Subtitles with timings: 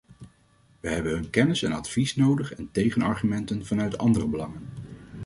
[0.79, 4.67] We hebben hun kennis en advies nodig en tegenargumenten vanuit andere belangen.